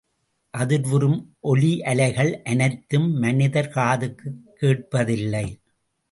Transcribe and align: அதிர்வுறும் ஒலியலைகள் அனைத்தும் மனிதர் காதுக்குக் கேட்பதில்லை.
அதிர்வுறும் 0.57 1.17
ஒலியலைகள் 1.43 2.41
அனைத்தும் 2.41 3.11
மனிதர் 3.11 3.71
காதுக்குக் 3.75 4.39
கேட்பதில்லை. 4.61 5.45